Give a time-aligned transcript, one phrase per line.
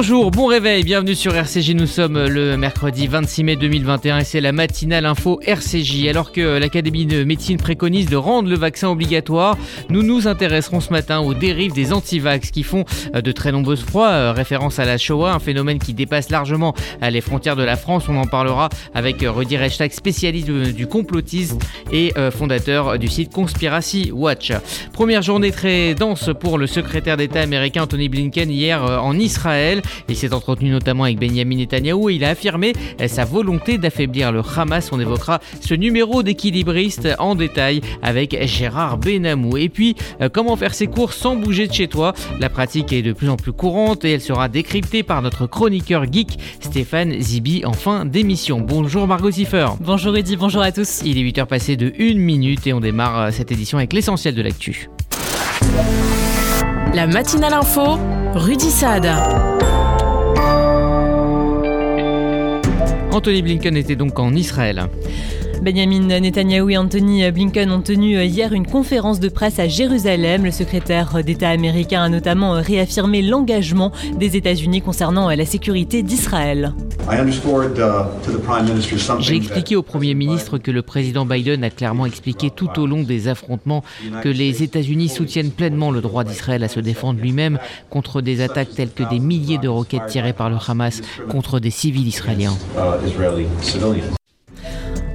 [0.00, 1.72] Bonjour, bon réveil, bienvenue sur RCJ.
[1.74, 6.06] Nous sommes le mercredi 26 mai 2021 et c'est la matinale info RCJ.
[6.08, 9.58] Alors que l'Académie de médecine préconise de rendre le vaccin obligatoire,
[9.90, 14.32] nous nous intéresserons ce matin aux dérives des antivax qui font de très nombreuses fois
[14.32, 18.04] référence à la Shoah, un phénomène qui dépasse largement les frontières de la France.
[18.08, 21.58] On en parlera avec Rudy Reichstag, spécialiste du complotisme
[21.92, 24.50] et fondateur du site Conspiracy Watch.
[24.94, 29.82] Première journée très dense pour le secrétaire d'État américain Anthony Blinken hier en Israël.
[30.08, 32.72] Il s'est entretenu notamment avec Benjamin Netanyahu et il a affirmé
[33.06, 34.90] sa volonté d'affaiblir le Hamas.
[34.92, 39.56] On évoquera ce numéro d'équilibriste en détail avec Gérard Benamou.
[39.56, 42.12] Et puis, euh, comment faire ses courses sans bouger de chez toi?
[42.38, 46.04] La pratique est de plus en plus courante et elle sera décryptée par notre chroniqueur
[46.10, 48.60] geek Stéphane Zibi en fin d'émission.
[48.60, 49.66] Bonjour Margot Ziffer.
[49.80, 51.00] Bonjour Eddy, bonjour à tous.
[51.04, 54.34] Il est 8h passé de 1 minute et on démarre euh, cette édition avec l'essentiel
[54.34, 54.88] de l'actu.
[56.94, 57.98] La matinale info,
[58.34, 59.08] Rudy Saad.
[63.12, 64.88] Anthony Blinken était donc en Israël.
[65.62, 70.44] Benjamin Netanyahu et Anthony Blinken ont tenu hier une conférence de presse à Jérusalem.
[70.44, 76.72] Le secrétaire d'État américain a notamment réaffirmé l'engagement des États-Unis concernant la sécurité d'Israël.
[79.20, 83.02] J'ai expliqué au Premier ministre que le président Biden a clairement expliqué tout au long
[83.02, 83.84] des affrontements
[84.22, 87.58] que les États-Unis soutiennent pleinement le droit d'Israël à se défendre lui-même
[87.90, 91.70] contre des attaques telles que des milliers de roquettes tirées par le Hamas contre des
[91.70, 92.56] civils israéliens.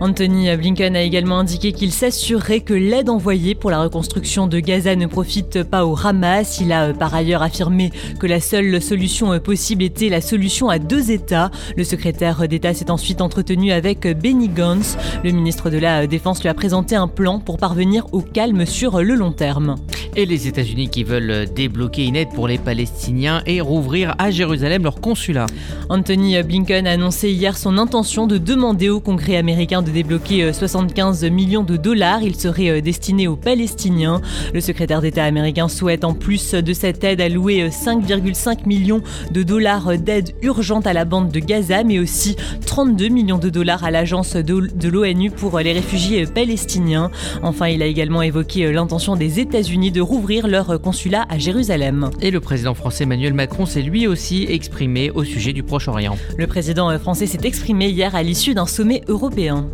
[0.01, 4.93] Anthony Blinken a également indiqué qu'il s'assurerait que l'aide envoyée pour la reconstruction de Gaza
[4.95, 6.59] ne profite pas au Hamas.
[6.59, 10.67] Il a euh, par ailleurs affirmé que la seule solution euh, possible était la solution
[10.67, 11.49] à deux États.
[11.77, 14.97] Le secrétaire d'État s'est ensuite entretenu avec Benny Gantz.
[15.23, 19.01] Le ministre de la Défense lui a présenté un plan pour parvenir au calme sur
[19.01, 19.75] le long terme.
[20.17, 24.83] Et les États-Unis qui veulent débloquer une aide pour les Palestiniens et rouvrir à Jérusalem
[24.83, 25.45] leur consulat.
[25.89, 31.23] Anthony Blinken a annoncé hier son intention de demander au Congrès américain de débloquer 75
[31.23, 32.21] euh, millions de dollars.
[32.23, 34.21] Il serait euh, destiné aux Palestiniens.
[34.53, 39.01] Le secrétaire d'État américain souhaite en plus de cette aide allouer 5,5 euh, millions
[39.31, 42.35] de dollars d'aide urgente à la bande de Gaza, mais aussi
[42.65, 47.11] 32 millions de dollars à l'agence de l'ONU pour les réfugiés palestiniens.
[47.43, 52.09] Enfin, il a également évoqué l'intention des États-Unis de rouvrir leur consulat à Jérusalem.
[52.21, 56.17] Et le président français Emmanuel Macron s'est lui aussi exprimé au sujet du Proche-Orient.
[56.37, 59.67] Le président français s'est exprimé hier à l'issue d'un sommet européen.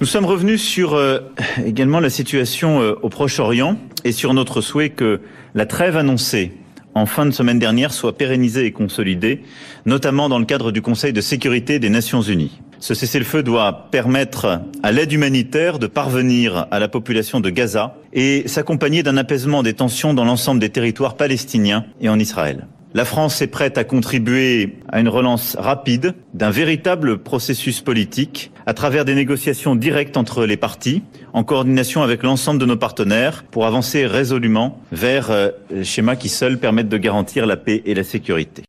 [0.00, 1.18] Nous sommes revenus sur euh,
[1.64, 5.20] également la situation euh, au Proche-Orient et sur notre souhait que
[5.54, 6.52] la trêve annoncée
[6.94, 9.42] en fin de semaine dernière soit pérennisée et consolidée,
[9.86, 12.60] notamment dans le cadre du Conseil de sécurité des Nations Unies.
[12.80, 18.46] Ce cessez-le-feu doit permettre à l'aide humanitaire de parvenir à la population de Gaza et
[18.46, 22.66] s'accompagner d'un apaisement des tensions dans l'ensemble des territoires palestiniens et en Israël.
[22.98, 28.74] La France est prête à contribuer à une relance rapide d'un véritable processus politique à
[28.74, 33.66] travers des négociations directes entre les partis, en coordination avec l'ensemble de nos partenaires, pour
[33.66, 35.50] avancer résolument vers euh,
[35.84, 38.64] schémas qui seuls permettent de garantir la paix et la sécurité.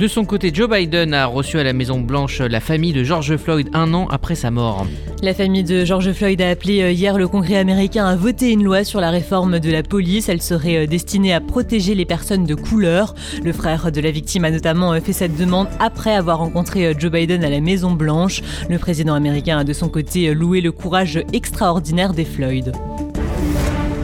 [0.00, 3.68] De son côté, Joe Biden a reçu à la Maison-Blanche la famille de George Floyd
[3.74, 4.86] un an après sa mort.
[5.22, 8.64] La famille de George Floyd a appelé euh, hier le Congrès américain à voter une
[8.64, 10.30] loi sur la réforme de la police.
[10.30, 13.14] Elle serait euh, destinée à protéger les personnes de couleur.
[13.44, 17.12] Le frère de la victime a notamment euh, fait cette demande après avoir rencontré Joe
[17.12, 18.40] Biden à la Maison-Blanche.
[18.70, 22.72] Le président américain a de son côté loué le courage extraordinaire des Floyd.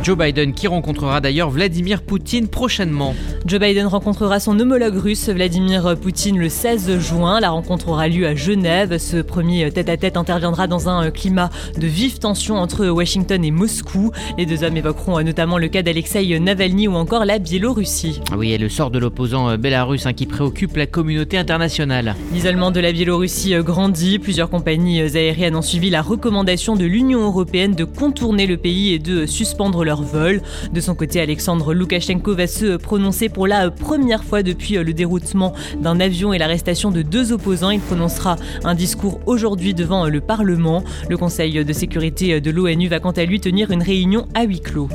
[0.06, 3.16] Joe Biden qui rencontrera d'ailleurs Vladimir Poutine prochainement.
[3.44, 7.40] Joe Biden rencontrera son homologue russe Vladimir Poutine le 16 juin.
[7.40, 8.98] La rencontre aura lieu à Genève.
[8.98, 14.12] Ce premier tête-à-tête interviendra dans un climat de vive tension entre Washington et Moscou.
[14.38, 18.20] Les deux hommes évoqueront notamment le cas d'Alexei Navalny ou encore la Biélorussie.
[18.36, 22.14] Oui, et le sort de l'opposant bélarus hein, qui préoccupe la communauté internationale.
[22.32, 24.20] L'isolement de la Biélorussie grandit.
[24.20, 29.00] Plusieurs compagnies aériennes ont suivi la recommandation de l'Union européenne de contourner le pays et
[29.00, 34.42] de suspendre leur De son côté, Alexandre Loukachenko va se prononcer pour la première fois
[34.42, 37.70] depuis le déroutement d'un avion et l'arrestation de deux opposants.
[37.70, 40.84] Il prononcera un discours aujourd'hui devant le Parlement.
[41.08, 44.60] Le Conseil de sécurité de l'ONU va quant à lui tenir une réunion à huis
[44.60, 44.88] clos.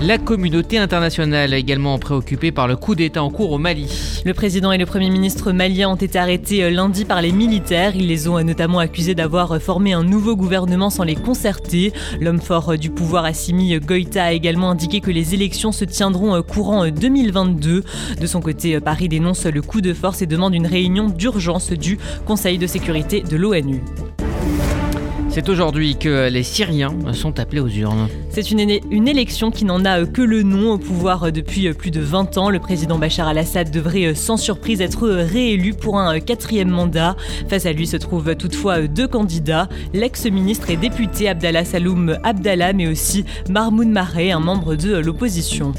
[0.00, 4.22] La communauté internationale est également préoccupée par le coup d'État en cours au Mali.
[4.24, 7.96] Le président et le Premier ministre malien ont été arrêtés euh, lundi par les militaires.
[7.96, 11.92] Ils les ont euh, notamment accusés d'avoir euh, formé un nouveau gouvernement sans les concerter.
[12.20, 16.88] L'homme fort du pouvoir Assimi Goïta a également indiqué que les élections se tiendront courant
[16.88, 17.82] 2022.
[18.20, 21.98] De son côté, Paris dénonce le coup de force et demande une réunion d'urgence du
[22.24, 23.82] Conseil de sécurité de l'ONU.
[25.38, 28.08] C'est aujourd'hui que les Syriens sont appelés aux urnes.
[28.28, 28.58] C'est une,
[29.06, 32.50] élection qui n'en a que le nom au pouvoir depuis plus de 20 ans.
[32.50, 37.14] Le président Bachar al-Assad devrait sans surprise être réélu pour un quatrième mandat.
[37.48, 42.88] Face à lui se trouvent toutefois deux candidats, l'ex-ministre et député Abdallah Saloum Abdallah, mais
[42.88, 45.72] aussi Mahmoud Maré, un membre de l'opposition.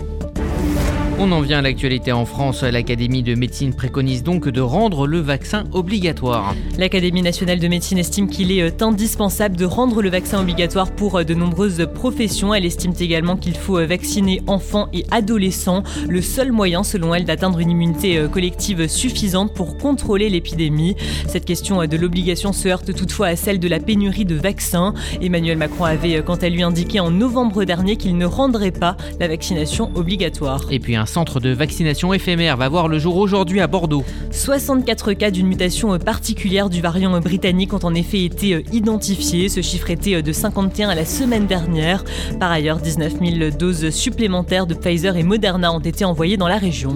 [1.21, 2.63] On en vient à l'actualité en France.
[2.63, 6.55] L'Académie de médecine préconise donc de rendre le vaccin obligatoire.
[6.77, 11.33] L'Académie nationale de médecine estime qu'il est indispensable de rendre le vaccin obligatoire pour de
[11.33, 12.53] nombreuses professions.
[12.53, 17.59] Elle estime également qu'il faut vacciner enfants et adolescents, le seul moyen selon elle d'atteindre
[17.59, 20.95] une immunité collective suffisante pour contrôler l'épidémie.
[21.27, 24.93] Cette question de l'obligation se heurte toutefois à celle de la pénurie de vaccins.
[25.21, 29.27] Emmanuel Macron avait quant à lui indiqué en novembre dernier qu'il ne rendrait pas la
[29.27, 30.61] vaccination obligatoire.
[30.71, 34.05] Et puis un centre de vaccination éphémère va voir le jour aujourd'hui à Bordeaux.
[34.31, 39.49] 64 cas d'une mutation particulière du variant britannique ont en effet été euh, identifiés.
[39.49, 42.03] Ce chiffre était euh, de 51 à la semaine dernière.
[42.39, 46.57] Par ailleurs, 19 000 doses supplémentaires de Pfizer et Moderna ont été envoyées dans la
[46.57, 46.95] région.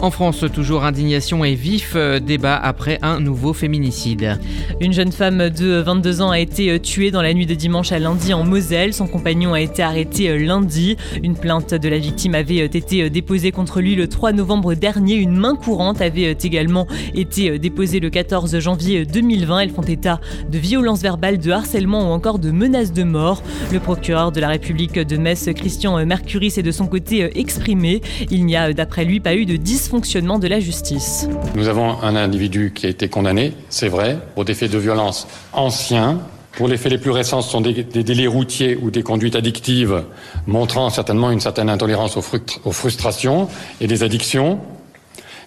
[0.00, 4.38] En France, toujours indignation et vif euh, débat après un nouveau féminicide.
[4.80, 7.90] Une jeune femme de 22 ans a été euh, tuée dans la nuit de dimanche
[7.90, 8.94] à lundi en Moselle.
[8.94, 10.96] Son compagnon a été arrêté euh, lundi.
[11.24, 15.16] Une plainte de la victime avait été déposée contre lui le 3 novembre dernier.
[15.16, 16.86] Une main courante avait également
[17.16, 19.58] été déposée le 14 janvier 2020.
[19.58, 23.42] Elles font état de violences verbales, de harcèlement ou encore de menaces de mort.
[23.72, 28.00] Le procureur de la République de Metz, Christian Mercury, s'est de son côté exprimé.
[28.30, 29.56] Il n'y a d'après lui pas eu de
[29.88, 31.26] fonctionnement de la justice.
[31.54, 35.26] Nous avons un individu qui a été condamné, c'est vrai, pour des faits de violence
[35.54, 36.20] anciens.
[36.52, 40.04] Pour les faits les plus récents, ce sont des, délits routiers ou des conduites addictives
[40.46, 43.48] montrant certainement une certaine intolérance aux, frustrations
[43.80, 44.60] et des addictions,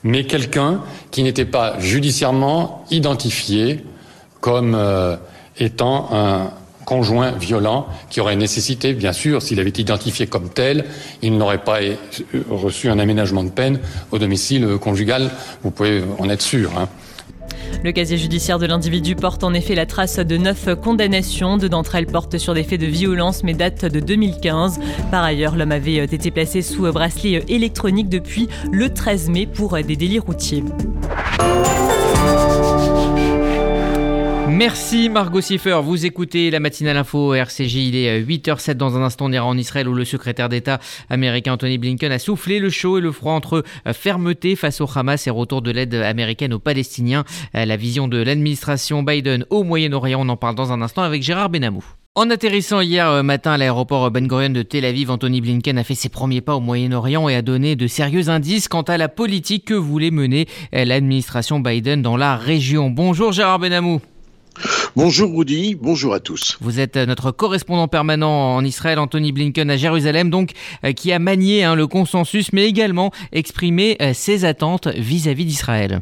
[0.03, 3.83] mais quelqu'un qui n'était pas judiciairement identifié
[4.39, 5.17] comme euh,
[5.59, 6.49] étant un,
[6.85, 10.85] conjoint violent qui aurait nécessité, bien sûr, s'il avait été identifié comme tel,
[11.21, 11.79] il n'aurait pas
[12.49, 13.79] reçu un aménagement de peine
[14.11, 15.31] au domicile conjugal.
[15.63, 16.71] Vous pouvez en être sûr.
[16.77, 16.87] Hein.
[17.83, 21.57] Le casier judiciaire de l'individu porte en effet la trace de neuf condamnations.
[21.57, 24.79] Deux d'entre elles portent sur des faits de violence mais datent de 2015.
[25.09, 29.95] Par ailleurs, l'homme avait été placé sous bracelet électronique depuis le 13 mai pour des
[29.95, 30.63] délits routiers.
[34.61, 35.79] Merci Margot Siffer.
[35.81, 37.77] Vous écoutez la matinale info RCJ.
[37.77, 39.25] Il est 8h07 dans un instant.
[39.25, 40.79] On ira en Israël où le secrétaire d'État
[41.09, 45.25] américain Anthony Blinken a soufflé le chaud et le froid entre fermeté face au Hamas
[45.25, 47.23] et retour de l'aide américaine aux Palestiniens.
[47.55, 51.49] La vision de l'administration Biden au Moyen-Orient, on en parle dans un instant avec Gérard
[51.49, 51.83] Benamou.
[52.13, 55.95] En atterrissant hier matin à l'aéroport Ben Gurion de Tel Aviv, Anthony Blinken a fait
[55.95, 59.65] ses premiers pas au Moyen-Orient et a donné de sérieux indices quant à la politique
[59.65, 62.91] que voulait mener l'administration Biden dans la région.
[62.91, 64.01] Bonjour Gérard Benamou.
[64.95, 66.57] Bonjour Rudy, bonjour à tous.
[66.61, 70.51] Vous êtes notre correspondant permanent en Israël, Anthony Blinken à Jérusalem, donc
[70.83, 76.01] euh, qui a manié hein, le consensus, mais également exprimé euh, ses attentes vis-à-vis d'Israël.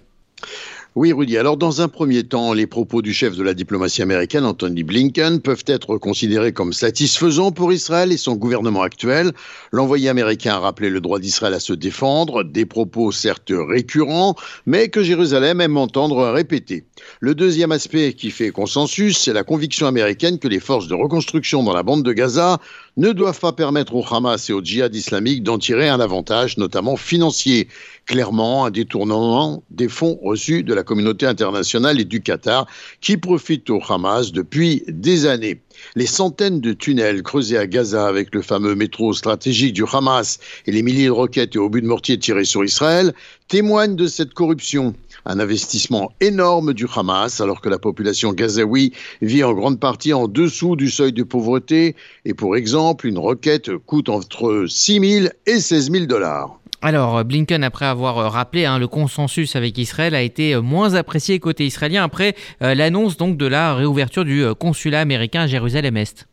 [1.02, 1.38] Oui, Rudy.
[1.38, 5.40] Alors, dans un premier temps, les propos du chef de la diplomatie américaine, Anthony Blinken,
[5.40, 9.32] peuvent être considérés comme satisfaisants pour Israël et son gouvernement actuel.
[9.72, 14.36] L'envoyé américain a rappelé le droit d'Israël à se défendre, des propos certes récurrents,
[14.66, 16.84] mais que Jérusalem aime entendre répéter.
[17.22, 21.64] Le deuxième aspect qui fait consensus, c'est la conviction américaine que les forces de reconstruction
[21.64, 22.60] dans la bande de Gaza
[22.98, 26.96] ne doivent pas permettre au Hamas et au djihad islamique d'en tirer un avantage, notamment
[26.96, 27.68] financier.
[28.06, 32.66] Clairement, un détournement des fonds reçus de la communauté internationale et du Qatar
[33.02, 35.62] qui profitent au Hamas depuis des années.
[35.96, 40.72] Les centaines de tunnels creusés à Gaza avec le fameux métro stratégique du Hamas et
[40.72, 43.14] les milliers de roquettes et obus de mortier tirés sur Israël
[43.48, 44.94] témoignent de cette corruption.
[45.32, 50.28] Un investissement énorme du Hamas alors que la population gazaoui vit en grande partie en
[50.28, 51.96] dessous du seuil de pauvreté
[52.26, 56.60] et pour exemple une roquette coûte entre 6 000 et 16 000 dollars.
[56.82, 61.64] Alors, Blinken, après avoir rappelé hein, le consensus avec Israël, a été moins apprécié côté
[61.64, 62.34] israélien après
[62.64, 66.28] euh, l'annonce donc de la réouverture du euh, consulat américain à Jérusalem-Est.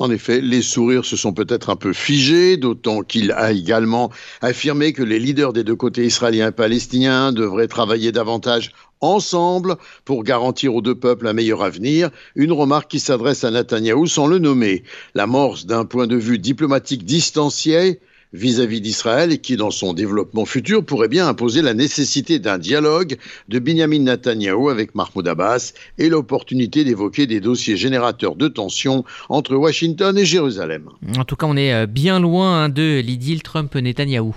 [0.00, 4.10] En effet, les sourires se sont peut-être un peu figés, d'autant qu'il a également
[4.42, 10.22] affirmé que les leaders des deux côtés israéliens et palestiniens devraient travailler davantage ensemble pour
[10.22, 14.38] garantir aux deux peuples un meilleur avenir, une remarque qui s'adresse à Netanyahou sans le
[14.38, 14.84] nommer.
[15.14, 18.00] L'amorce d'un point de vue diplomatique distancié
[18.32, 23.16] vis-à-vis d'Israël et qui, dans son développement futur, pourrait bien imposer la nécessité d'un dialogue
[23.48, 29.54] de Benjamin Netanyahu avec Mahmoud Abbas et l'opportunité d'évoquer des dossiers générateurs de tensions entre
[29.56, 30.88] Washington et Jérusalem.
[31.16, 34.34] En tout cas, on est euh, bien loin hein, de l'idylle Trump-Netanyahou.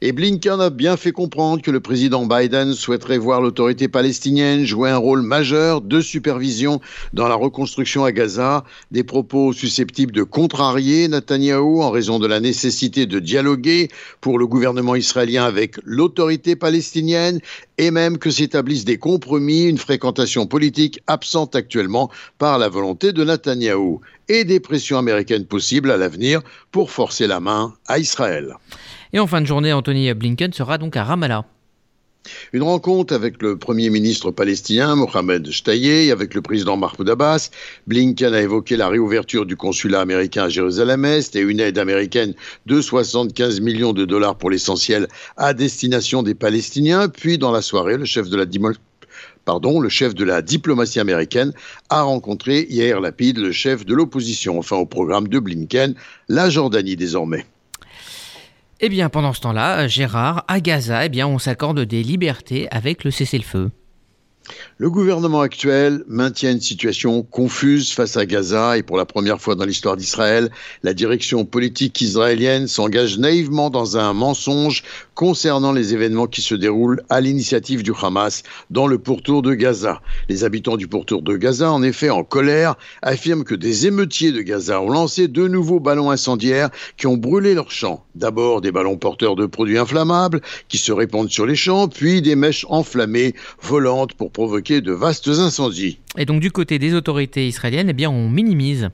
[0.00, 4.90] Et Blinken a bien fait comprendre que le président Biden souhaiterait voir l'autorité palestinienne jouer
[4.90, 6.80] un rôle majeur de supervision
[7.12, 12.40] dans la reconstruction à Gaza, des propos susceptibles de contrarier Netanyahou en raison de la
[12.40, 13.88] nécessité de dialoguer
[14.20, 17.40] pour le gouvernement israélien avec l'autorité palestinienne
[17.78, 23.24] et même que s'établissent des compromis, une fréquentation politique absente actuellement par la volonté de
[23.24, 28.56] Netanyahou et des pressions américaines possibles à l'avenir pour forcer la main à Israël.
[29.14, 31.44] Et en fin de journée, Anthony Blinken sera donc à Ramallah.
[32.52, 37.50] Une rencontre avec le Premier ministre palestinien Mohamed Shtayyeh avec le président Mahmoud Abbas.
[37.86, 42.34] Blinken a évoqué la réouverture du consulat américain à Jérusalem-Est et une aide américaine
[42.66, 45.06] de 75 millions de dollars pour l'essentiel
[45.36, 47.08] à destination des Palestiniens.
[47.08, 48.36] Puis, dans la soirée, le chef de
[50.24, 51.52] la diplomatie américaine
[51.88, 54.58] a rencontré Yair Lapid, le chef de l'opposition.
[54.58, 55.94] Enfin, au programme de Blinken,
[56.28, 57.46] la Jordanie désormais.
[58.80, 63.04] Eh bien, pendant ce temps-là, Gérard, à Gaza, eh bien, on s'accorde des libertés avec
[63.04, 63.70] le cessez-le-feu.
[64.76, 69.54] Le gouvernement actuel maintient une situation confuse face à Gaza et pour la première fois
[69.54, 70.50] dans l'histoire d'Israël,
[70.82, 74.82] la direction politique israélienne s'engage naïvement dans un mensonge
[75.14, 80.02] concernant les événements qui se déroulent à l'initiative du Hamas dans le pourtour de Gaza.
[80.28, 84.42] Les habitants du pourtour de Gaza, en effet, en colère, affirment que des émeutiers de
[84.42, 88.04] Gaza ont lancé deux nouveaux ballons incendiaires qui ont brûlé leurs champs.
[88.14, 92.36] D'abord des ballons porteurs de produits inflammables qui se répandent sur les champs, puis des
[92.36, 95.98] mèches enflammées volantes pour provoquer de vastes incendies.
[96.18, 98.90] Et donc du côté des autorités israéliennes, eh bien on minimise.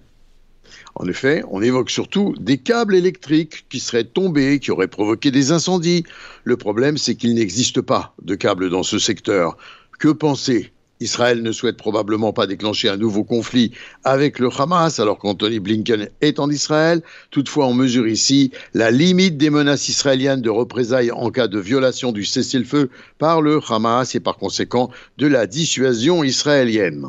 [0.95, 5.51] En effet, on évoque surtout des câbles électriques qui seraient tombés, qui auraient provoqué des
[5.51, 6.05] incendies.
[6.45, 9.57] Le problème, c'est qu'il n'existe pas de câbles dans ce secteur.
[9.99, 10.73] Que penser?
[11.01, 13.73] Israël ne souhaite probablement pas déclencher un nouveau conflit
[14.05, 17.03] avec le Hamas alors qu'Anthony Blinken est en Israël.
[17.31, 22.13] Toutefois, on mesure ici la limite des menaces israéliennes de représailles en cas de violation
[22.13, 27.07] du cessez-le-feu par le Hamas et par conséquent de la dissuasion israélienne.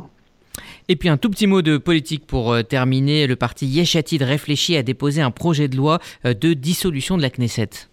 [0.88, 3.28] Et puis un tout petit mot de politique pour euh, terminer.
[3.28, 7.30] Le parti Yeshatid réfléchit à déposer un projet de loi euh, de dissolution de la
[7.30, 7.91] Knesset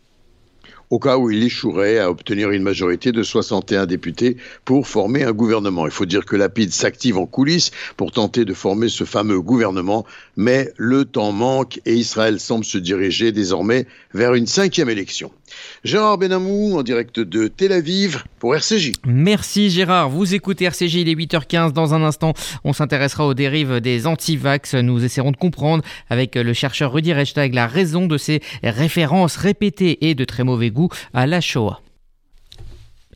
[0.90, 5.32] au cas où il échouerait à obtenir une majorité de 61 députés pour former un
[5.32, 5.86] gouvernement.
[5.86, 10.06] Il faut dire que Lapide s'active en coulisses pour tenter de former ce fameux gouvernement,
[10.36, 15.30] mais le temps manque et Israël semble se diriger désormais vers une cinquième élection.
[15.84, 18.92] Gérard Benamou en direct de Tel Aviv pour RCJ.
[19.06, 21.72] Merci Gérard, vous écoutez RCJ, il est 8h15.
[21.72, 24.74] Dans un instant, on s'intéressera aux dérives des anti-vax.
[24.74, 30.08] Nous essaierons de comprendre avec le chercheur Rudy Reichtag la raison de ces références répétées
[30.08, 30.77] et de très mauvais goût
[31.12, 31.80] à la Shoah.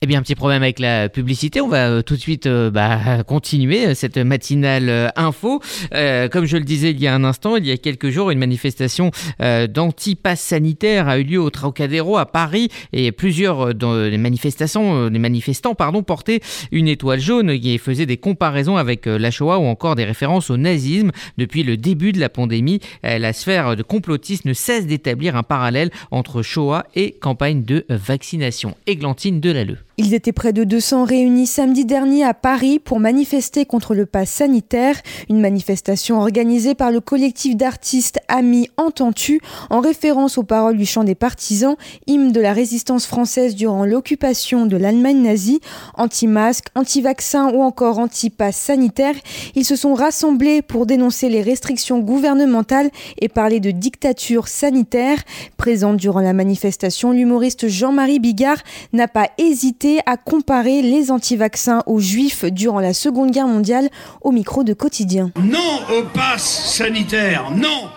[0.05, 1.61] Eh bien, un petit problème avec la publicité.
[1.61, 5.61] On va euh, tout de suite euh, bah, continuer euh, cette matinale info.
[5.93, 8.41] comme je le disais il y a un instant, il y a quelques jours, une
[8.41, 15.75] manifestation d'anti-pass sanitaire a eu lieu au Trocadéro à Paris et plusieurs des manifestants
[16.07, 16.41] portaient
[16.73, 20.57] une étoile jaune qui faisait des comparaisons avec la Shoah ou encore des références au
[20.57, 21.13] nazisme.
[21.39, 25.91] Depuis le début de la pandémie, la sphère de complotistes ne cesse d'établir un parallèle
[26.11, 28.77] entre Shoah et campagne de vaccination.
[28.87, 29.79] Églantine Delalleux.
[29.99, 34.31] Ils étaient près de 200 réunis samedi dernier à Paris pour manifester contre le pass
[34.31, 34.97] sanitaire,
[35.29, 41.05] une manifestation organisée par le collectif d'artistes Amis Entends-tu en référence aux paroles du chant
[41.05, 45.61] des partisans, hymne de la résistance française durant l'occupation de l'Allemagne nazie,
[45.95, 49.15] anti-masque, anti-vaccin ou encore anti-pass sanitaire.
[49.55, 55.19] Ils se sont rassemblés pour dénoncer les restrictions gouvernementales et parler de dictature sanitaire.
[55.59, 58.63] Présent durant la manifestation, l'humoriste Jean-Marie Bigard
[58.95, 63.89] n'a pas hésité à comparer les anti-vaccins aux juifs durant la Seconde Guerre mondiale
[64.21, 65.31] au micro de quotidien.
[65.43, 67.89] Non au pass sanitaire, non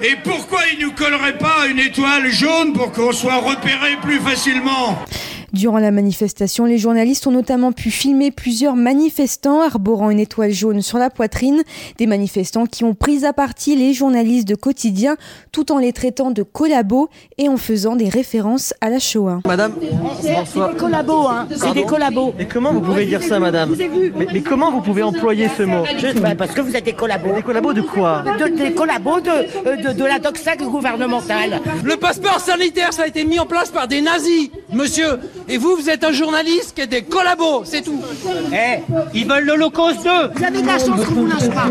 [0.00, 4.18] et pourquoi il ne nous collerait pas une étoile jaune pour qu'on soit repéré plus
[4.18, 4.98] facilement?
[5.54, 10.82] Durant la manifestation, les journalistes ont notamment pu filmer plusieurs manifestants arborant une étoile jaune
[10.82, 11.62] sur la poitrine,
[11.96, 15.16] des manifestants qui ont pris à partie les journalistes de quotidien
[15.52, 17.08] tout en les traitant de collabos
[17.38, 19.42] et en faisant des références à la Shoah.
[19.46, 19.74] Madame,
[20.20, 21.46] c'est des collabos, hein.
[21.54, 22.34] c'est des collabos.
[22.40, 23.76] Et comment vous pouvez dire ça, madame
[24.16, 25.84] mais, comment vous pouvez employer ce mot
[26.20, 27.32] bah, Parce que vous êtes des collabos.
[27.32, 28.24] Des collabos de quoi
[28.56, 31.60] Des collabos de, euh, de, de la doxa gouvernementale.
[31.84, 35.20] Le passeport sanitaire, ça a été mis en place par des nazis, monsieur.
[35.48, 38.00] Et vous, vous êtes un journaliste qui est des collabos, c'est tout.
[38.52, 38.80] Eh,
[39.12, 41.68] ils veulent l'Holocauste 2 Vous avez de la chance qu'on vous lâche pas.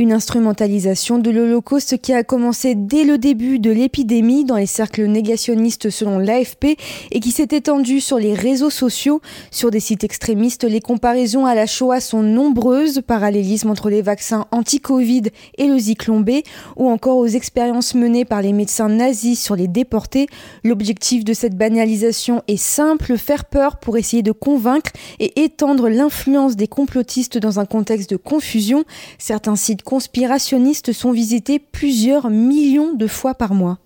[0.00, 5.04] Une instrumentalisation de l'Holocauste qui a commencé dès le début de l'épidémie dans les cercles
[5.04, 6.76] négationnistes selon l'AFP
[7.12, 9.20] et qui s'est étendue sur les réseaux sociaux.
[9.52, 14.46] Sur des sites extrémistes, les comparaisons à la Shoah sont nombreuses, parallélisme entre les vaccins
[14.50, 15.22] anti-Covid
[15.58, 16.24] et le zyklon
[16.74, 20.26] ou encore aux expériences menées par les médecins nazis sur les déportés.
[20.64, 26.56] L'objectif de cette banalisation est simple, faire peur pour essayer de convaincre et étendre l'influence
[26.56, 28.82] des complotistes dans un contexte de confusion.
[29.18, 33.78] Certains sites conspirationnistes sont visités plusieurs millions de fois par mois.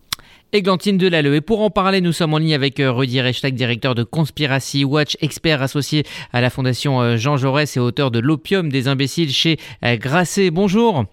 [0.55, 1.35] Églantine Delalleux.
[1.35, 4.83] Et pour en parler, nous sommes en ligne avec euh, Rudy Rechtag, directeur de Conspiracy
[4.83, 9.29] Watch, expert associé à la Fondation euh, Jean Jaurès et auteur de L'opium des imbéciles
[9.29, 10.51] chez euh, Grasset.
[10.51, 11.05] Bonjour.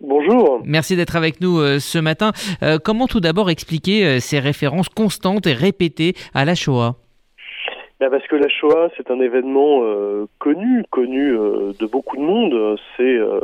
[0.00, 0.60] Bonjour.
[0.64, 2.32] Merci d'être avec nous ce matin.
[2.82, 6.96] Comment tout d'abord expliquer ces références constantes et répétées à la Shoah?
[8.00, 9.80] Bah, parce que la Shoah, c'est un événement
[10.40, 12.80] connu, connu de beaucoup de monde.
[12.96, 13.42] C'est euh,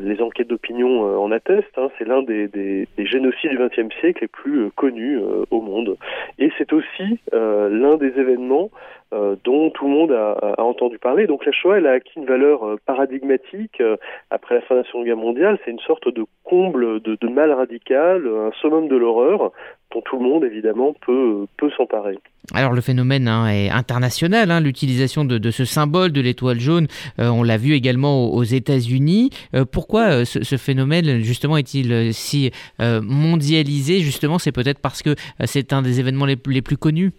[0.00, 3.94] les enquêtes d'opinion euh, en attestent, hein, c'est l'un des, des, des, génocides du XXe
[4.00, 5.18] siècle les plus euh, connus
[5.50, 5.96] au monde.
[6.38, 8.70] Et c'est aussi l'un des événements
[9.12, 11.26] dont tout le monde a, entendu parler.
[11.26, 13.82] Donc la Shoah, elle a acquis une valeur paradigmatique
[14.30, 15.58] après la fin de la Seconde Guerre mondiale.
[15.64, 19.52] C'est une sorte de comble de, mal radical, un summum de l'horreur
[19.94, 22.18] dont tout le monde évidemment peut, peut s'emparer.
[22.54, 26.86] Alors le phénomène hein, est international, hein, l'utilisation de, ce symbole de l'étoile jaune,
[27.18, 29.30] euh, on l'a vu également aux, États-Unis.
[29.54, 34.00] Euh, pourquoi euh, ce, phénomène justement est-il si mondialisé?
[34.00, 37.12] Justement, c'est peut-être parce que c'est un des événements les plus connus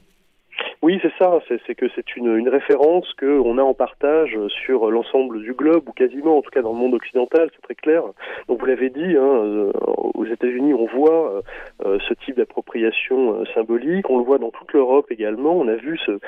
[0.87, 1.39] oui, c'est ça.
[1.65, 5.91] C'est que c'est une, une référence qu'on a en partage sur l'ensemble du globe, ou
[5.91, 8.03] quasiment, en tout cas dans le monde occidental, c'est très clair.
[8.47, 9.71] Donc vous l'avez dit, hein, euh,
[10.13, 11.41] aux États-Unis, on voit euh,
[11.85, 14.09] euh, ce type d'appropriation symbolique.
[14.09, 15.57] On le voit dans toute l'Europe également.
[15.57, 16.19] On a vu ce,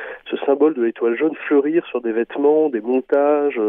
[0.46, 3.62] symbole de l'étoile jaune fleurir sur des vêtements, des montages,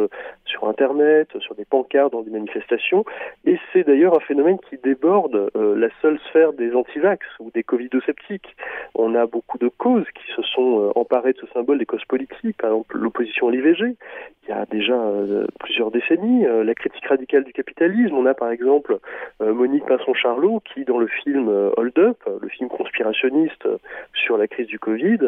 [0.45, 3.05] sur Internet, sur des pancartes dans des manifestations.
[3.45, 8.57] Et c'est d'ailleurs un phénomène qui déborde la seule sphère des antivax ou des covido-sceptiques.
[8.95, 12.05] On a beaucoup de causes qui se sont euh, emparés de ce symbole des causes
[12.05, 13.97] politiques, par exemple l'opposition à l'IVG,
[14.43, 18.15] il y a déjà euh, plusieurs décennies, euh, la critique radicale du capitalisme.
[18.15, 18.99] On a par exemple
[19.41, 23.67] Monique Pinson-Charlot qui, dans le film Hold Up, le film conspirationniste
[24.15, 25.19] sur la crise du Covid,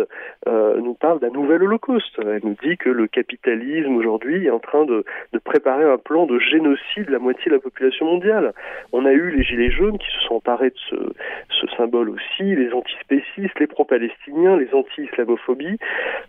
[0.46, 2.18] nous parle d'un nouvel holocauste.
[2.18, 6.26] Elle nous dit que le capitalisme aujourd'hui est en train de, de préparer un plan
[6.26, 8.52] de génocide de la moitié de la population mondiale.
[8.92, 10.96] On a eu les Gilets jaunes qui se sont emparés de ce,
[11.48, 15.41] ce symbole aussi, les antispécistes, les pro-palestiniens, les anti-islamophobes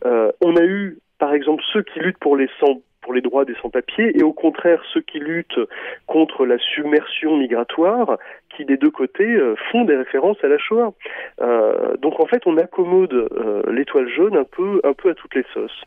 [0.06, 3.46] euh, on a eu, par exemple, ceux qui luttent pour les sans pour les droits
[3.46, 5.60] des sans-papiers et au contraire ceux qui luttent
[6.08, 8.18] contre la submersion migratoire
[8.56, 10.94] qui des deux côtés euh, font des références à la Shoah.
[11.42, 15.36] Euh, donc en fait on accommode euh, l'étoile jaune un peu un peu à toutes
[15.36, 15.84] les sauces.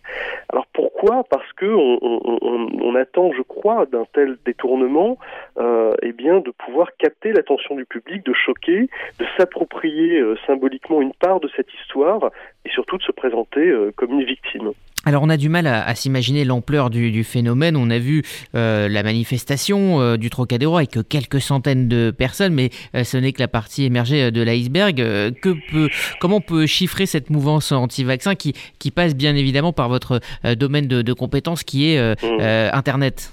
[0.49, 1.25] Alors pourquoi?
[1.31, 5.19] Parce que on, on, on, attend, je crois, d'un tel détournement,
[5.59, 11.13] euh, eh bien de pouvoir capter l'attention du public, de choquer, de s'approprier symboliquement une
[11.13, 12.31] part de cette histoire
[12.65, 14.73] et surtout de se présenter comme une victime.
[15.07, 17.77] Alors on a du mal à, s'imaginer l'ampleur du, phénomène.
[17.77, 18.23] On a vu
[18.57, 23.31] euh, la manifestation euh, du Trocadéro avec quelques centaines de personnes, mais euh, ce n'est
[23.31, 24.97] que la partie émergée de l'iceberg.
[24.97, 25.89] que peut,
[26.19, 30.19] comment on peut chiffrer cette mouvance anti-vaccin qui, qui passe bien évidemment par votre
[30.59, 32.41] domaine de, de compétences qui est mmh.
[32.73, 33.33] Internet?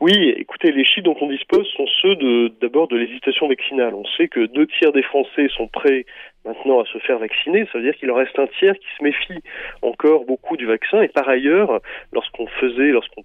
[0.00, 3.94] Oui, écoutez, les chiffres dont on dispose sont ceux de d'abord de l'hésitation vaccinale.
[3.94, 6.04] On sait que deux tiers des Français sont prêts
[6.44, 9.02] maintenant à se faire vacciner, ça veut dire qu'il en reste un tiers qui se
[9.02, 9.42] méfie
[9.82, 11.02] encore beaucoup du vaccin.
[11.02, 11.80] Et par ailleurs,
[12.12, 13.22] lorsqu'on faisait, lorsqu'on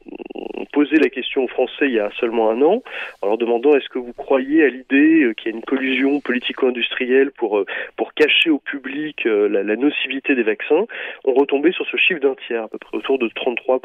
[0.71, 2.81] posait la question aux Français il y a seulement un an,
[3.21, 6.19] en leur demandant est-ce que vous croyez à l'idée euh, qu'il y a une collusion
[6.19, 10.85] politico-industrielle pour euh, pour cacher au public euh, la, la, nocivité des vaccins,
[11.25, 13.79] on retombait sur ce chiffre d'un tiers, à peu près autour de 33%.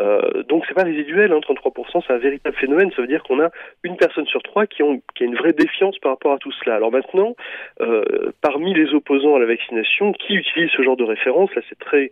[0.00, 2.90] Euh, donc c'est pas résiduel, hein, 33%, c'est un véritable phénomène.
[2.94, 3.50] Ça veut dire qu'on a
[3.82, 6.52] une personne sur trois qui, ont, qui a une vraie défiance par rapport à tout
[6.52, 6.76] cela.
[6.76, 7.34] Alors maintenant,
[7.80, 11.78] euh, parmi les opposants à la vaccination, qui utilise ce genre de référence Là, c'est
[11.78, 12.10] très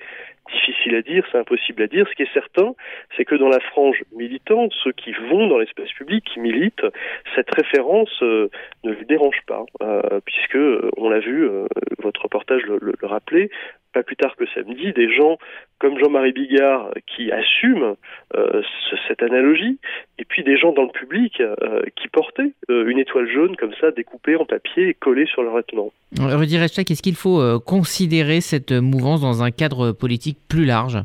[0.53, 2.07] difficile à dire, c'est impossible à dire.
[2.09, 2.75] Ce qui est certain,
[3.17, 6.87] c'est que dans la frange militante, ceux qui vont dans l'espace public, qui militent,
[7.35, 8.49] cette référence euh,
[8.85, 10.59] ne les dérange pas, euh, puisque
[10.97, 11.67] on l'a vu, euh,
[12.03, 13.51] votre reportage le, le, le rappelait,
[13.93, 15.39] pas plus tard que samedi, des gens
[15.79, 17.97] comme Jean-Marie Bigard qui assument
[18.37, 18.63] euh,
[19.09, 19.79] cette analogie,
[20.19, 23.73] et puis des gens dans le public euh, qui portaient euh, une étoile jaune comme
[23.81, 25.93] ça découpée en papier et collée sur leur vêtement.
[26.19, 30.99] Rudy Rechtag, est-ce qu'il faut considérer cette mouvance dans un cadre politique plus large?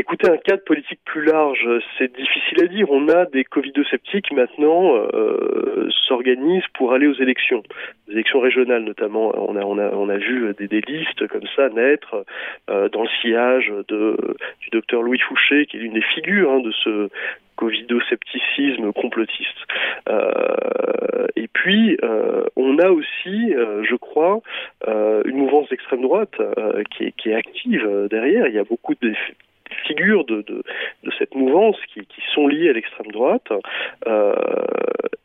[0.00, 2.90] Écoutez, un cadre politique plus large, c'est difficile à dire.
[2.90, 7.62] On a des Covido-sceptiques maintenant euh, s'organisent pour aller aux élections,
[8.08, 9.30] les élections régionales notamment.
[9.36, 12.24] On a, on a, on a vu des, listes comme ça naître
[12.70, 16.72] euh, dans le sillage du docteur Louis Fouché, qui est l'une des figures hein, de
[16.82, 17.10] ce
[17.56, 19.66] covido-scepticisme complotiste.
[21.36, 21.98] et puis,
[22.56, 24.40] on a aussi, je crois,
[24.88, 26.40] une mouvance d'extrême droite
[26.96, 28.46] qui qui, est, active derrière.
[28.46, 29.14] Il y a beaucoup de
[29.86, 30.44] figures de,
[31.18, 33.48] cette mouvance qui, sont liées à l'extrême droite.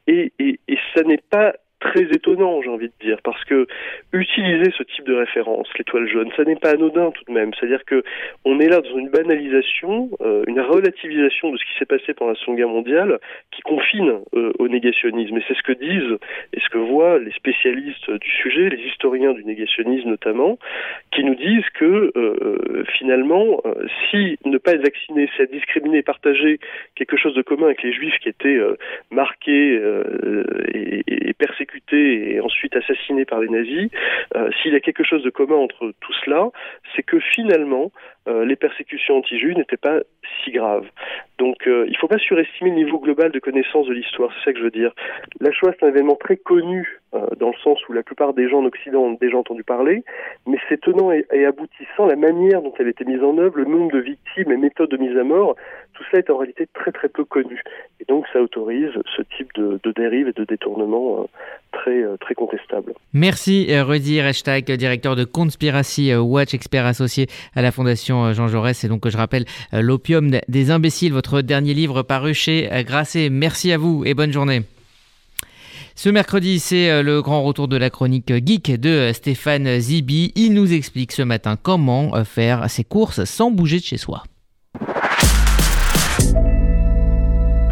[0.08, 3.67] et, et, et ça n'est pas très étonnant, j'ai envie de dire, parce que
[4.13, 7.51] utiliser ce type de référence, l'étoile jaune, ça n'est pas anodin tout de même.
[7.53, 8.03] C'est-à-dire que
[8.45, 12.31] on est là dans une banalisation, euh, une relativisation de ce qui s'est passé pendant
[12.31, 13.19] la Seconde Guerre mondiale,
[13.51, 15.38] qui confine euh, au négationnisme.
[15.38, 16.17] Et c'est ce que disent
[16.53, 20.57] et ce que voient les spécialistes du sujet, les historiens du négationnisme notamment,
[21.11, 23.61] qui nous disent que euh, finalement,
[24.09, 26.59] si ne pas être vacciné, c'est discriminer, partager
[26.95, 28.59] quelque chose de commun avec les juifs qui étaient
[29.11, 29.81] marqués
[30.73, 33.89] et, et persécutés et ensuite assassiné par les nazis,
[34.36, 36.49] euh, s'il y a quelque chose de commun entre tout cela,
[36.95, 37.91] c'est que finalement,
[38.27, 39.99] euh, les persécutions anti-juives n'étaient pas
[40.43, 40.88] si graves.
[41.38, 44.45] Donc euh, il ne faut pas surestimer le niveau global de connaissance de l'histoire, c'est
[44.45, 44.91] ça que je veux dire.
[45.39, 46.99] La Shoah, c'est un événement très connu
[47.39, 50.03] dans le sens où la plupart des gens en Occident ont déjà entendu parler,
[50.47, 53.63] mais c'est tenant et, aboutissant la manière dont elle a été mise en œuvre, le
[53.63, 55.55] nombre de victimes et méthodes de mise à mort,
[55.93, 57.61] tout ça est en réalité très très peu connu.
[58.01, 61.27] Et donc ça autorise ce type de, dérive et de détournement
[61.71, 62.93] très, euh, très contestable.
[63.13, 68.47] Merci euh, Rudy Hashtag, directeur de Conspiracy euh, Watch, expert associé à la Fondation Jean
[68.47, 68.84] Jaurès.
[68.84, 73.30] Et donc je rappelle L'opium des imbéciles, votre dernier livre paru chez Grasset.
[73.30, 74.63] Merci à vous et bonne journée.
[75.95, 80.34] Ce mercredi, c'est le grand retour de la chronique geek de Stéphane Zibi.
[80.36, 84.23] Il nous explique ce matin comment faire ses courses sans bouger de chez soi.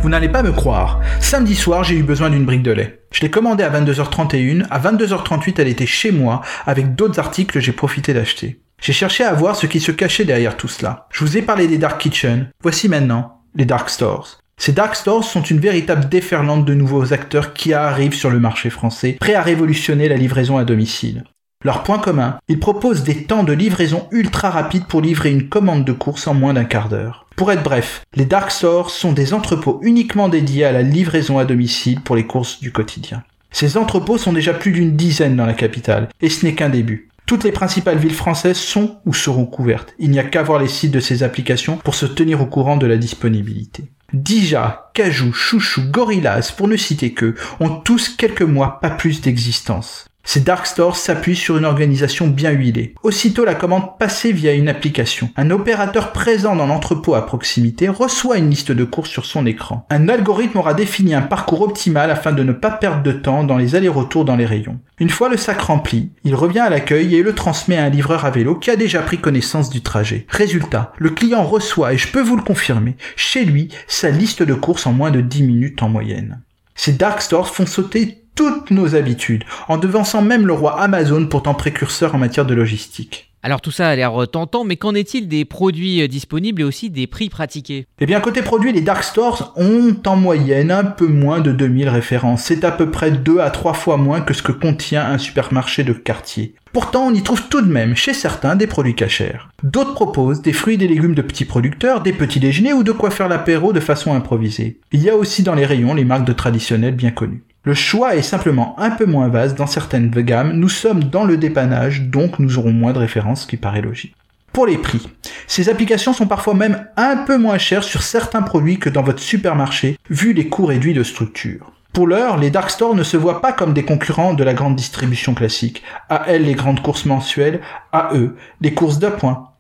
[0.04, 1.00] Vous n'allez pas me croire.
[1.22, 3.06] Samedi soir, j'ai eu besoin d'une brique de lait.
[3.12, 4.68] Je l'ai commandée à 22h31.
[4.70, 8.63] À 22h38, elle était chez moi avec d'autres articles que j'ai profité d'acheter.
[8.84, 11.08] J'ai cherché à voir ce qui se cachait derrière tout cela.
[11.10, 12.50] Je vous ai parlé des Dark Kitchen.
[12.62, 14.40] Voici maintenant les Dark Stores.
[14.58, 18.70] Ces dark stores sont une véritable déferlante de nouveaux acteurs qui arrivent sur le marché
[18.70, 21.24] français, prêts à révolutionner la livraison à domicile.
[21.64, 25.86] Leur point commun, ils proposent des temps de livraison ultra rapides pour livrer une commande
[25.86, 27.26] de course en moins d'un quart d'heure.
[27.38, 31.46] Pour être bref, les dark stores sont des entrepôts uniquement dédiés à la livraison à
[31.46, 33.24] domicile pour les courses du quotidien.
[33.50, 37.08] Ces entrepôts sont déjà plus d'une dizaine dans la capitale, et ce n'est qu'un début.
[37.26, 39.94] Toutes les principales villes françaises sont ou seront couvertes.
[39.98, 42.78] Il n'y a qu'à voir les sites de ces applications pour se tenir au courant
[42.78, 43.92] de la disponibilité.
[44.14, 50.06] Dija, Cajou, Chouchou, Gorillaz, pour ne citer que, ont tous quelques mois, pas plus d'existence.
[50.26, 52.96] Ces dark stores s'appuient sur une organisation bien huilée.
[53.04, 58.38] Aussitôt la commande passée via une application, un opérateur présent dans l'entrepôt à proximité reçoit
[58.38, 59.86] une liste de courses sur son écran.
[59.90, 63.58] Un algorithme aura défini un parcours optimal afin de ne pas perdre de temps dans
[63.58, 64.80] les allers-retours dans les rayons.
[64.98, 68.24] Une fois le sac rempli, il revient à l'accueil et le transmet à un livreur
[68.26, 70.26] à vélo qui a déjà pris connaissance du trajet.
[70.30, 74.54] Résultat, le client reçoit, et je peux vous le confirmer, chez lui, sa liste de
[74.54, 76.42] courses en moins de 10 minutes en moyenne.
[76.76, 81.54] Ces dark stores font sauter toutes nos habitudes, en devançant même le roi Amazon pourtant
[81.54, 83.34] précurseur en matière de logistique.
[83.46, 86.90] Alors tout ça a l'air tentant, mais qu'en est-il des produits euh, disponibles et aussi
[86.90, 87.88] des prix pratiqués?
[88.00, 91.90] Eh bien côté produits, les dark stores ont en moyenne un peu moins de 2000
[91.90, 92.44] références.
[92.44, 95.84] C'est à peu près 2 à 3 fois moins que ce que contient un supermarché
[95.84, 96.56] de quartier.
[96.72, 99.40] Pourtant, on y trouve tout de même chez certains des produits cachers.
[99.62, 102.94] D'autres proposent des fruits et des légumes de petits producteurs, des petits déjeuners ou de
[102.94, 104.80] quoi faire l'apéro de façon improvisée.
[104.94, 107.44] Il y a aussi dans les rayons les marques de traditionnels bien connues.
[107.66, 111.38] Le choix est simplement un peu moins vaste dans certaines gammes, nous sommes dans le
[111.38, 114.16] dépannage, donc nous aurons moins de références, ce qui paraît logique.
[114.52, 115.10] Pour les prix,
[115.48, 119.22] ces applications sont parfois même un peu moins chères sur certains produits que dans votre
[119.22, 121.72] supermarché, vu les coûts réduits de structure.
[121.94, 124.76] Pour l'heure, les dark stores ne se voient pas comme des concurrents de la grande
[124.76, 125.84] distribution classique.
[126.10, 127.62] À elles les grandes courses mensuelles,
[127.94, 129.53] à eux les courses d'appoint,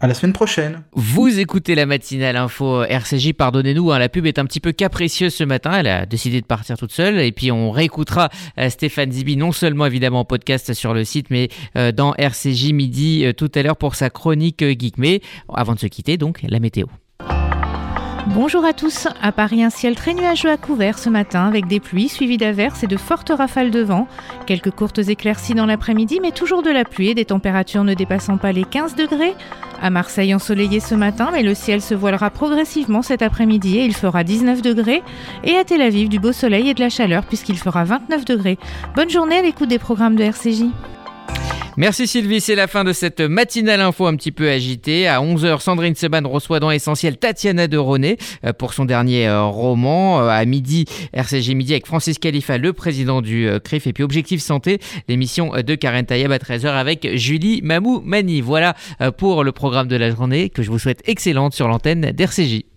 [0.00, 0.82] à la semaine prochaine.
[0.92, 5.34] Vous écoutez la matinale info RCJ, pardonnez-nous, hein, la pub est un petit peu capricieuse
[5.34, 9.12] ce matin, elle a décidé de partir toute seule et puis on réécoutera euh, Stéphane
[9.12, 13.32] Zibi non seulement évidemment en podcast sur le site mais euh, dans RCJ midi euh,
[13.32, 14.96] tout à l'heure pour sa chronique geek.
[15.52, 16.86] Avant de se quitter donc la météo.
[18.32, 19.08] Bonjour à tous.
[19.20, 22.84] À Paris, un ciel très nuageux à couvert ce matin avec des pluies suivies d'averses
[22.84, 24.06] et de fortes rafales de vent.
[24.46, 28.36] Quelques courtes éclaircies dans l'après-midi, mais toujours de la pluie et des températures ne dépassant
[28.36, 29.34] pas les 15 degrés.
[29.82, 33.96] À Marseille, ensoleillé ce matin, mais le ciel se voilera progressivement cet après-midi et il
[33.96, 35.02] fera 19 degrés.
[35.42, 38.58] Et à Tel Aviv, du beau soleil et de la chaleur puisqu'il fera 29 degrés.
[38.94, 40.66] Bonne journée à l'écoute des programmes de RCJ.
[41.80, 45.08] Merci Sylvie, c'est la fin de cette matinale info un petit peu agitée.
[45.08, 49.44] À 11h, Sandrine Seban reçoit dans Essentiel Tatiana de Ronet euh, pour son dernier euh,
[49.44, 50.20] roman.
[50.20, 53.86] Euh, à midi, RCG Midi avec Francis Khalifa, le président du CRIF.
[53.86, 58.42] Et puis Objectif Santé, l'émission de Karen Tayeb à 13h avec Julie Mamou Mani.
[58.42, 58.76] Voilà
[59.16, 62.69] pour le programme de la journée que je vous souhaite excellente sur l'antenne d'RCJ.